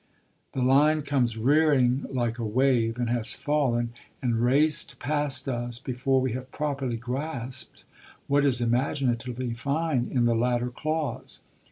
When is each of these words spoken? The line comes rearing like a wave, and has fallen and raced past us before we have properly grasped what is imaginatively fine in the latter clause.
The 0.53 0.63
line 0.63 1.03
comes 1.03 1.37
rearing 1.37 2.07
like 2.09 2.39
a 2.39 2.43
wave, 2.43 2.97
and 2.97 3.07
has 3.11 3.33
fallen 3.35 3.93
and 4.19 4.41
raced 4.43 4.97
past 4.97 5.47
us 5.47 5.77
before 5.77 6.19
we 6.19 6.31
have 6.31 6.51
properly 6.51 6.97
grasped 6.97 7.85
what 8.25 8.43
is 8.43 8.61
imaginatively 8.61 9.53
fine 9.53 10.09
in 10.11 10.25
the 10.25 10.33
latter 10.33 10.71
clause. 10.71 11.43